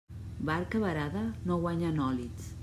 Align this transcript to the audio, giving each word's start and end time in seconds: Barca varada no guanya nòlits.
Barca 0.49 0.79
varada 0.85 1.23
no 1.51 1.55
guanya 1.67 1.89
nòlits. 2.01 2.43